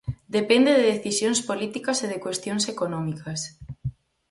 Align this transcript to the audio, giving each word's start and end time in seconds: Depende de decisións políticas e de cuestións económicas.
Depende 0.37 0.71
de 0.75 0.87
decisións 0.93 1.39
políticas 1.49 1.97
e 1.99 2.07
de 2.11 2.21
cuestións 2.25 2.63
económicas. 2.73 3.39